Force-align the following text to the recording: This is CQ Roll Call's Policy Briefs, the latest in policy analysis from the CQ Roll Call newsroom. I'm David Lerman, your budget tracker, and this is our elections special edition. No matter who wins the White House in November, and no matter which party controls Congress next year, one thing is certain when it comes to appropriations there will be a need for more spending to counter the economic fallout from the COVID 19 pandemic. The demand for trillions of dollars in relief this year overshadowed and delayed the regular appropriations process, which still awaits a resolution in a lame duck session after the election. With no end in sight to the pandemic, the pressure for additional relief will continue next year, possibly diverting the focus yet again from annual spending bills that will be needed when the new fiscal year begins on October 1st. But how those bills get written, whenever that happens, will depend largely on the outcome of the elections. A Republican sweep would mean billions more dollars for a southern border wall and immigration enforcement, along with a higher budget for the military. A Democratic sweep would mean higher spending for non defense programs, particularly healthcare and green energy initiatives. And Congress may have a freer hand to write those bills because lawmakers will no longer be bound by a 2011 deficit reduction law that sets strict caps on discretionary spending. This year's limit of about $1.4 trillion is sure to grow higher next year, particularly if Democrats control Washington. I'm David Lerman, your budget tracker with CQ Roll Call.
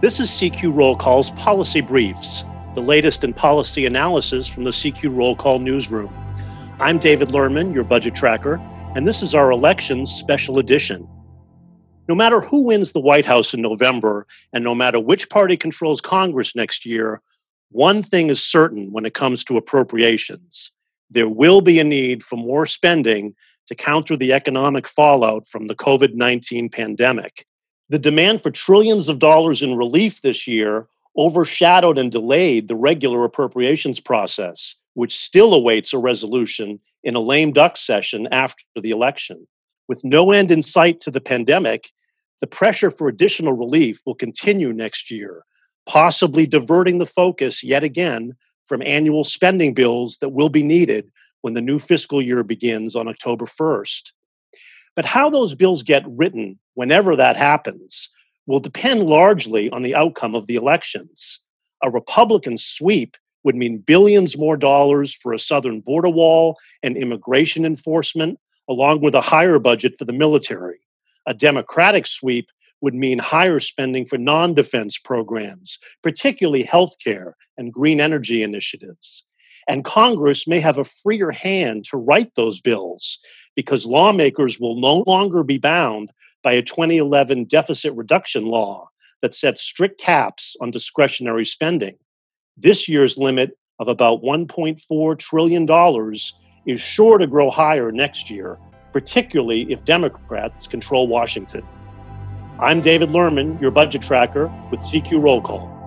This 0.00 0.20
is 0.20 0.30
CQ 0.30 0.76
Roll 0.76 0.96
Call's 0.96 1.32
Policy 1.32 1.80
Briefs, 1.80 2.44
the 2.74 2.80
latest 2.80 3.24
in 3.24 3.32
policy 3.32 3.84
analysis 3.84 4.46
from 4.46 4.64
the 4.64 4.70
CQ 4.70 5.16
Roll 5.16 5.34
Call 5.34 5.58
newsroom. 5.58 6.12
I'm 6.78 6.98
David 6.98 7.30
Lerman, 7.30 7.74
your 7.74 7.84
budget 7.84 8.14
tracker, 8.14 8.60
and 8.94 9.06
this 9.06 9.22
is 9.22 9.34
our 9.34 9.50
elections 9.50 10.12
special 10.12 10.58
edition. 10.58 11.08
No 12.08 12.14
matter 12.14 12.40
who 12.40 12.64
wins 12.66 12.92
the 12.92 13.00
White 13.00 13.26
House 13.26 13.52
in 13.52 13.60
November, 13.60 14.26
and 14.52 14.62
no 14.62 14.74
matter 14.74 15.00
which 15.00 15.30
party 15.30 15.56
controls 15.56 16.00
Congress 16.00 16.54
next 16.54 16.86
year, 16.86 17.20
one 17.70 18.02
thing 18.02 18.30
is 18.30 18.42
certain 18.42 18.92
when 18.92 19.04
it 19.04 19.14
comes 19.14 19.42
to 19.44 19.56
appropriations 19.56 20.72
there 21.10 21.28
will 21.28 21.60
be 21.60 21.78
a 21.78 21.84
need 21.84 22.22
for 22.22 22.36
more 22.36 22.66
spending 22.66 23.34
to 23.66 23.74
counter 23.74 24.16
the 24.16 24.32
economic 24.32 24.86
fallout 24.86 25.46
from 25.46 25.66
the 25.66 25.74
COVID 25.74 26.14
19 26.14 26.68
pandemic. 26.68 27.46
The 27.90 27.98
demand 27.98 28.42
for 28.42 28.50
trillions 28.50 29.08
of 29.08 29.18
dollars 29.18 29.62
in 29.62 29.76
relief 29.76 30.20
this 30.20 30.46
year 30.46 30.88
overshadowed 31.16 31.98
and 31.98 32.12
delayed 32.12 32.68
the 32.68 32.76
regular 32.76 33.24
appropriations 33.24 33.98
process, 33.98 34.76
which 34.94 35.16
still 35.16 35.54
awaits 35.54 35.92
a 35.92 35.98
resolution 35.98 36.80
in 37.02 37.14
a 37.14 37.20
lame 37.20 37.52
duck 37.52 37.76
session 37.76 38.28
after 38.30 38.64
the 38.76 38.90
election. 38.90 39.48
With 39.88 40.04
no 40.04 40.32
end 40.32 40.50
in 40.50 40.60
sight 40.60 41.00
to 41.00 41.10
the 41.10 41.20
pandemic, 41.20 41.90
the 42.40 42.46
pressure 42.46 42.90
for 42.90 43.08
additional 43.08 43.54
relief 43.54 44.00
will 44.04 44.14
continue 44.14 44.72
next 44.72 45.10
year, 45.10 45.44
possibly 45.86 46.46
diverting 46.46 46.98
the 46.98 47.06
focus 47.06 47.64
yet 47.64 47.82
again 47.82 48.36
from 48.64 48.82
annual 48.82 49.24
spending 49.24 49.72
bills 49.72 50.18
that 50.18 50.28
will 50.28 50.50
be 50.50 50.62
needed 50.62 51.10
when 51.40 51.54
the 51.54 51.62
new 51.62 51.78
fiscal 51.78 52.20
year 52.20 52.44
begins 52.44 52.94
on 52.94 53.08
October 53.08 53.46
1st. 53.46 54.12
But 54.98 55.04
how 55.04 55.30
those 55.30 55.54
bills 55.54 55.84
get 55.84 56.02
written, 56.08 56.58
whenever 56.74 57.14
that 57.14 57.36
happens, 57.36 58.10
will 58.48 58.58
depend 58.58 59.04
largely 59.04 59.70
on 59.70 59.82
the 59.82 59.94
outcome 59.94 60.34
of 60.34 60.48
the 60.48 60.56
elections. 60.56 61.38
A 61.84 61.88
Republican 61.88 62.58
sweep 62.58 63.16
would 63.44 63.54
mean 63.54 63.78
billions 63.78 64.36
more 64.36 64.56
dollars 64.56 65.14
for 65.14 65.32
a 65.32 65.38
southern 65.38 65.78
border 65.82 66.08
wall 66.08 66.58
and 66.82 66.96
immigration 66.96 67.64
enforcement, 67.64 68.40
along 68.68 69.00
with 69.00 69.14
a 69.14 69.20
higher 69.20 69.60
budget 69.60 69.94
for 69.96 70.04
the 70.04 70.12
military. 70.12 70.80
A 71.26 71.32
Democratic 71.32 72.04
sweep 72.04 72.48
would 72.80 72.94
mean 72.94 73.18
higher 73.18 73.60
spending 73.60 74.04
for 74.04 74.18
non 74.18 74.54
defense 74.54 74.98
programs, 74.98 75.78
particularly 76.02 76.64
healthcare 76.64 77.32
and 77.56 77.72
green 77.72 78.00
energy 78.00 78.42
initiatives. 78.42 79.24
And 79.68 79.84
Congress 79.84 80.48
may 80.48 80.60
have 80.60 80.78
a 80.78 80.84
freer 80.84 81.30
hand 81.30 81.84
to 81.86 81.98
write 81.98 82.34
those 82.34 82.60
bills 82.60 83.18
because 83.54 83.84
lawmakers 83.84 84.58
will 84.58 84.80
no 84.80 85.04
longer 85.06 85.44
be 85.44 85.58
bound 85.58 86.10
by 86.42 86.52
a 86.52 86.62
2011 86.62 87.44
deficit 87.44 87.92
reduction 87.94 88.46
law 88.46 88.88
that 89.20 89.34
sets 89.34 89.60
strict 89.60 90.00
caps 90.00 90.56
on 90.60 90.70
discretionary 90.70 91.44
spending. 91.44 91.96
This 92.56 92.88
year's 92.88 93.18
limit 93.18 93.58
of 93.78 93.88
about 93.88 94.22
$1.4 94.22 95.18
trillion 95.18 96.14
is 96.66 96.80
sure 96.80 97.18
to 97.18 97.26
grow 97.26 97.50
higher 97.50 97.92
next 97.92 98.30
year, 98.30 98.58
particularly 98.92 99.70
if 99.70 99.84
Democrats 99.84 100.66
control 100.66 101.08
Washington. 101.08 101.66
I'm 102.60 102.80
David 102.80 103.10
Lerman, 103.10 103.60
your 103.60 103.70
budget 103.70 104.02
tracker 104.02 104.52
with 104.72 104.80
CQ 104.80 105.22
Roll 105.22 105.40
Call. 105.40 105.77